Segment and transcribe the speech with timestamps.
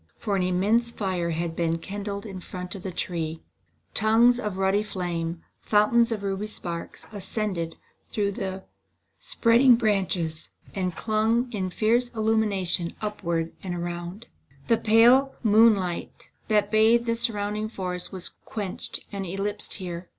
[0.17, 3.43] For an immense fire had been kindled in front of the tree.
[3.93, 7.75] Tongues of ruddy flame, fountains of ruby sparks, ascended
[8.11, 8.63] through the
[9.19, 13.75] spreading limbs and flung a fierce illumination upward and around.
[13.75, 14.27] ward and around.
[14.69, 20.09] The pale, pure moonlight that bathed the surrounding forests was quenched and eclipsed here.